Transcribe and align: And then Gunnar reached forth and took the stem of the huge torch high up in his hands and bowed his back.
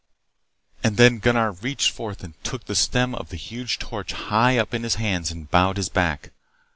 And 0.83 0.97
then 0.97 1.19
Gunnar 1.19 1.51
reached 1.51 1.91
forth 1.91 2.23
and 2.23 2.33
took 2.43 2.65
the 2.65 2.73
stem 2.73 3.13
of 3.13 3.29
the 3.29 3.37
huge 3.37 3.77
torch 3.77 4.13
high 4.13 4.57
up 4.57 4.73
in 4.73 4.81
his 4.81 4.95
hands 4.95 5.29
and 5.29 5.47
bowed 5.51 5.77
his 5.77 5.89
back. 5.89 6.31